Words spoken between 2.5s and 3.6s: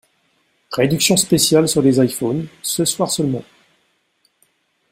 ce soir seulement.